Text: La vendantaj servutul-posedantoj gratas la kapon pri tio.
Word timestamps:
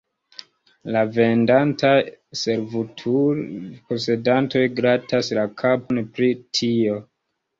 La 0.93 1.01
vendantaj 1.17 1.91
servutul-posedantoj 2.43 4.63
gratas 4.79 5.29
la 5.39 5.43
kapon 5.63 6.01
pri 6.17 6.31
tio. 6.61 6.97